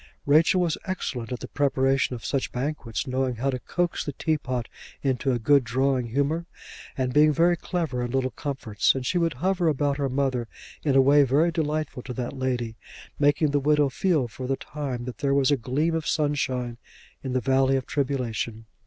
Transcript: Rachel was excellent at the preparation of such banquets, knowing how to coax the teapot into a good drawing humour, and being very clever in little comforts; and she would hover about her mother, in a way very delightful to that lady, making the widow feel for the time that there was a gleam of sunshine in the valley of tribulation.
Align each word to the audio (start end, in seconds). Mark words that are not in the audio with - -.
Rachel 0.25 0.59
was 0.61 0.79
excellent 0.85 1.31
at 1.31 1.41
the 1.41 1.47
preparation 1.47 2.15
of 2.15 2.25
such 2.25 2.51
banquets, 2.51 3.05
knowing 3.05 3.35
how 3.35 3.51
to 3.51 3.59
coax 3.59 4.03
the 4.03 4.13
teapot 4.13 4.67
into 5.03 5.31
a 5.31 5.37
good 5.37 5.63
drawing 5.63 6.07
humour, 6.07 6.47
and 6.97 7.13
being 7.13 7.31
very 7.31 7.55
clever 7.55 8.01
in 8.03 8.09
little 8.09 8.31
comforts; 8.31 8.95
and 8.95 9.05
she 9.05 9.19
would 9.19 9.33
hover 9.33 9.67
about 9.67 9.97
her 9.97 10.09
mother, 10.09 10.47
in 10.83 10.95
a 10.95 11.01
way 11.01 11.21
very 11.21 11.51
delightful 11.51 12.01
to 12.01 12.13
that 12.13 12.33
lady, 12.33 12.77
making 13.19 13.51
the 13.51 13.59
widow 13.59 13.89
feel 13.89 14.27
for 14.27 14.47
the 14.47 14.55
time 14.57 15.05
that 15.05 15.19
there 15.19 15.35
was 15.35 15.51
a 15.51 15.55
gleam 15.55 15.93
of 15.93 16.07
sunshine 16.07 16.79
in 17.23 17.33
the 17.33 17.39
valley 17.39 17.75
of 17.75 17.85
tribulation. 17.85 18.65